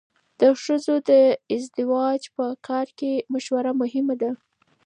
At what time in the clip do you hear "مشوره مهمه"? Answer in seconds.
3.33-4.15